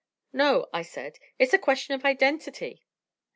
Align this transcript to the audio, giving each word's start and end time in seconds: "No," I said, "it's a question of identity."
"No," 0.33 0.67
I 0.73 0.81
said, 0.81 1.19
"it's 1.37 1.53
a 1.53 1.59
question 1.59 1.93
of 1.93 2.05
identity." 2.05 2.87